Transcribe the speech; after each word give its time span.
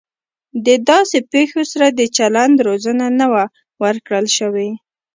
د 0.65 0.67
داسې 0.89 1.17
پیښو 1.31 1.61
سره 1.71 1.87
د 1.99 2.01
چلند 2.17 2.55
روزنه 2.67 3.05
نه 3.19 3.27
وه 3.31 3.45
ورکړل 3.83 4.25
شوې 4.37 4.69